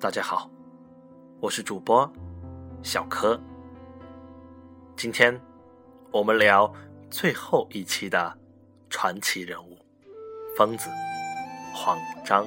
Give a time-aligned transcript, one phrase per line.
[0.00, 0.48] 大家好，
[1.40, 2.10] 我是主播
[2.82, 3.38] 小柯。
[4.96, 5.38] 今天
[6.10, 6.72] 我们聊
[7.10, 8.34] 最后一期的
[8.88, 9.76] 传奇人物——
[10.56, 10.88] 疯子
[11.74, 12.46] 黄章。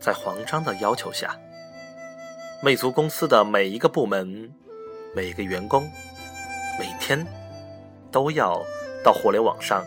[0.00, 1.38] 在黄章的要求下，
[2.64, 4.52] 魅族公司的每一个部门、
[5.14, 5.88] 每一个员工，
[6.76, 7.24] 每天。
[8.10, 8.62] 都要
[9.04, 9.84] 到互联网上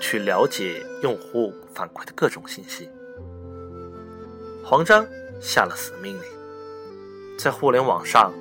[0.00, 2.88] 去了解用户反馈的各种信息。
[4.64, 5.06] 黄章
[5.40, 6.22] 下了死命令，
[7.38, 8.32] 在互联网上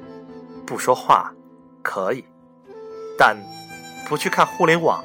[0.65, 1.33] 不说话
[1.81, 2.23] 可以，
[3.17, 3.35] 但
[4.07, 5.03] 不去看互联网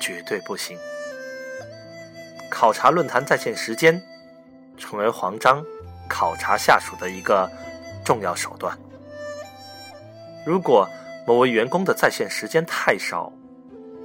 [0.00, 0.78] 绝对不行。
[2.50, 4.02] 考察论坛在线时间
[4.76, 5.64] 成为黄章
[6.08, 7.48] 考察下属的一个
[8.04, 8.76] 重要手段。
[10.44, 10.88] 如果
[11.26, 13.32] 某位员工的在线时间太少，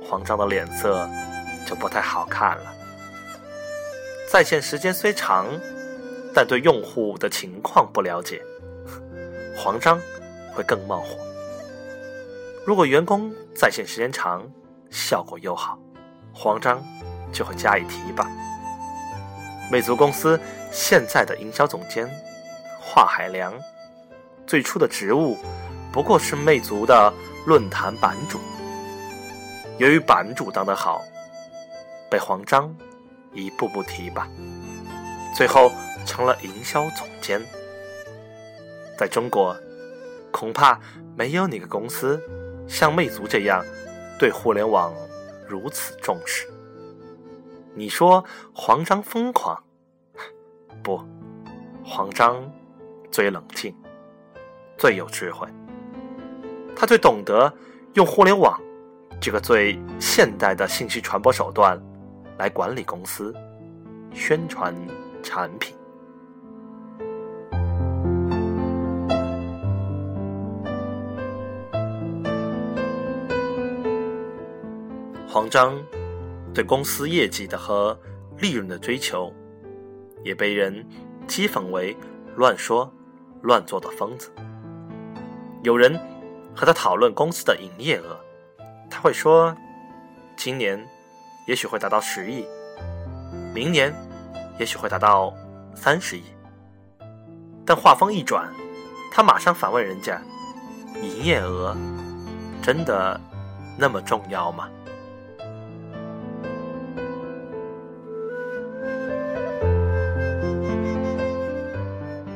[0.08, 1.10] 黄章的脸色
[1.66, 2.74] 就不太好看了。
[4.32, 5.48] 在线时间虽长，
[6.34, 8.42] 但对用户的情况不了解，
[9.58, 10.00] 黄章
[10.54, 11.18] 会更冒火。
[12.66, 14.44] 如果员工在线时间长，
[14.90, 15.78] 效果又好，
[16.34, 16.84] 黄章
[17.32, 18.28] 就会加以提拔。
[19.72, 20.40] 魅族公司
[20.72, 22.10] 现在的营销总监
[22.80, 23.54] 华海良，
[24.46, 25.38] 最初的职务
[25.92, 27.12] 不过是魅族的
[27.46, 28.40] 论坛版主。
[29.78, 31.02] 由于版主当得好，
[32.10, 32.74] 被黄章
[33.34, 34.26] 一步步提拔，
[35.36, 35.70] 最后
[36.06, 37.42] 成了营销总监。
[38.98, 39.54] 在中国，
[40.32, 40.80] 恐怕
[41.18, 42.22] 没有哪个公司
[42.70, 43.62] 像魅族这样
[44.18, 44.94] 对互联网
[45.46, 46.50] 如此重视。
[47.74, 48.24] 你说
[48.54, 49.62] 黄章疯狂？
[50.82, 51.04] 不，
[51.84, 52.50] 黄章
[53.12, 53.76] 最冷静，
[54.78, 55.46] 最有智慧。
[56.78, 57.54] 他最懂得
[57.96, 58.58] 用互联网。
[59.22, 61.82] 这个最现代的信息传播手段，
[62.38, 63.34] 来管理公司、
[64.14, 64.76] 宣传
[65.24, 65.76] 产品。
[75.28, 75.76] 黄章
[76.54, 78.00] 对公司业绩的和
[78.38, 79.34] 利润的追求，
[80.24, 80.88] 也被人
[81.28, 81.98] 讥讽为
[82.36, 82.90] 乱说、
[83.42, 84.32] 乱做的疯子。
[85.64, 86.00] 有人
[86.56, 88.25] 和他讨论公司的营业额。
[88.90, 89.56] 他会说
[90.36, 90.84] ：“今年
[91.46, 92.46] 也许会达到十亿，
[93.54, 93.94] 明年
[94.58, 95.34] 也许会达到
[95.76, 96.24] 三十亿。”
[97.66, 98.52] 但话锋一转，
[99.12, 100.22] 他马上反问人家
[101.02, 101.76] ：“营业额
[102.62, 103.20] 真的
[103.78, 104.70] 那么重要吗？”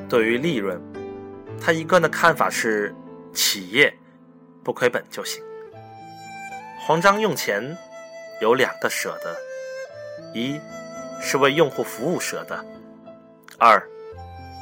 [0.10, 0.82] 对于利润，
[1.62, 2.96] 他一贯的看法是：
[3.32, 3.96] 企业
[4.64, 5.44] 不亏本就行。
[6.90, 7.78] 黄章用钱
[8.42, 9.38] 有两个舍得：
[10.34, 10.60] 一
[11.22, 12.66] 是为用户服务舍得，
[13.60, 13.80] 二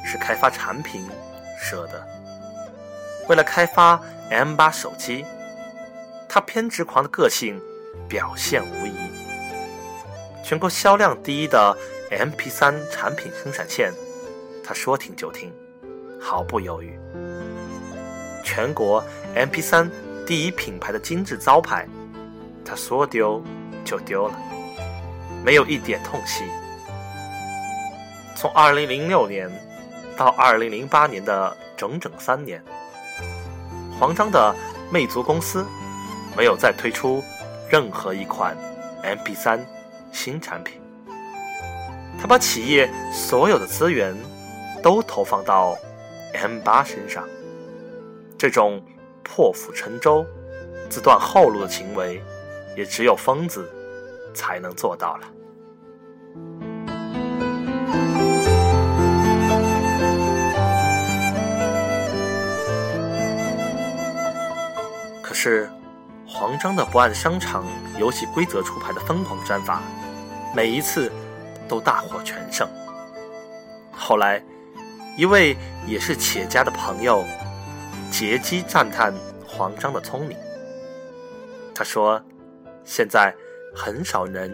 [0.04, 1.08] 是开发产品
[1.58, 2.06] 舍得。
[3.30, 5.24] 为了开发 M 八手机，
[6.28, 7.58] 他偏执狂的个性
[8.06, 8.92] 表现无疑。
[10.44, 11.74] 全国销量第一的
[12.10, 13.90] MP 三产品生产线，
[14.62, 15.50] 他说停就停，
[16.20, 17.00] 毫不犹豫。
[18.44, 19.02] 全国
[19.34, 19.90] MP 三
[20.26, 21.88] 第一品牌的精致招牌。
[22.68, 23.42] 他说丢
[23.82, 24.34] 就丢了，
[25.42, 26.44] 没有一点痛惜。
[28.36, 29.50] 从二零零六年
[30.18, 32.62] 到二零零八年的整整三年，
[33.98, 34.54] 黄章的
[34.92, 35.64] 魅族公司
[36.36, 37.24] 没有再推出
[37.70, 38.54] 任何一款
[39.02, 39.64] MP 三
[40.12, 40.78] 新产品。
[42.20, 44.14] 他把企业所有的资源
[44.82, 45.74] 都投放到
[46.34, 47.24] M 八身上，
[48.36, 48.82] 这种
[49.22, 50.26] 破釜沉舟、
[50.90, 52.22] 自断后路的行为。
[52.78, 53.68] 也只有疯子
[54.32, 55.26] 才能做到了。
[65.20, 65.68] 可是，
[66.24, 67.66] 黄章的不按商场
[67.98, 69.82] 游戏规则出牌的疯狂战法，
[70.54, 71.10] 每一次
[71.66, 72.68] 都大获全胜。
[73.90, 74.40] 后来，
[75.16, 77.24] 一位也是企业家的朋友，
[78.08, 79.12] 劫机赞叹
[79.44, 80.38] 黄章的聪明。
[81.74, 82.22] 他说。
[82.88, 83.34] 现在
[83.76, 84.50] 很少人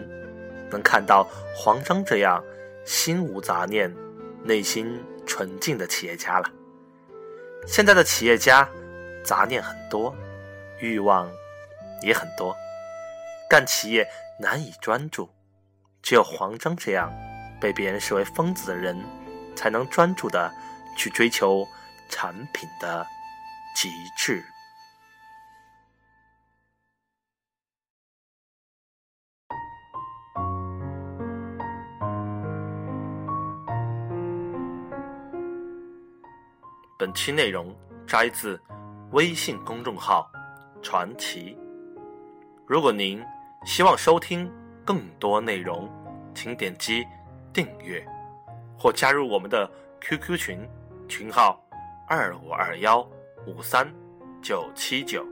[0.69, 2.43] 能看到黄章这样
[2.83, 3.91] 心无杂念、
[4.43, 6.51] 内心纯净的企业家了。
[7.65, 8.69] 现在的企业家
[9.23, 10.13] 杂念很多，
[10.81, 11.31] 欲望
[12.01, 12.53] 也很多，
[13.49, 14.05] 干企业
[14.37, 15.29] 难以专注。
[16.03, 17.11] 只有黄章这样
[17.59, 19.01] 被别人视为疯子的人，
[19.55, 20.53] 才能专注的
[20.97, 21.65] 去追求
[22.09, 23.07] 产品的
[23.75, 24.43] 极致。
[36.97, 37.75] 本期内容
[38.07, 38.59] 摘自
[39.11, 40.31] 微信公众号
[40.81, 41.57] “传奇”。
[42.65, 43.21] 如果您
[43.65, 44.49] 希望收听
[44.85, 45.89] 更多内容，
[46.33, 47.05] 请点击
[47.51, 48.05] 订阅
[48.77, 49.69] 或加入我们的
[49.99, 50.69] QQ 群，
[51.09, 51.61] 群号
[52.07, 53.05] 二五二幺
[53.45, 53.85] 五三
[54.41, 55.25] 九七九。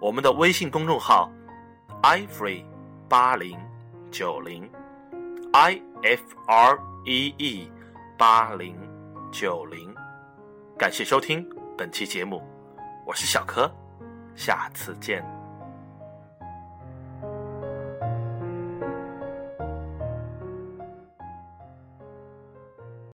[0.00, 1.30] 我们的微信公众号
[2.02, 2.64] ifree
[3.08, 3.58] 八零
[4.10, 4.70] 九零
[5.52, 7.70] i f r e e
[8.16, 8.74] 八零
[9.30, 9.95] 九零。
[10.78, 11.42] 感谢收听
[11.76, 12.42] 本期节目，
[13.06, 13.70] 我是小柯，
[14.34, 15.35] 下次见。